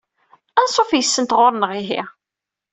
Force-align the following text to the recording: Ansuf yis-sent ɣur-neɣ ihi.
Ansuf 0.59 0.91
yis-sent 0.93 1.35
ɣur-neɣ 1.37 1.71
ihi. 1.81 2.01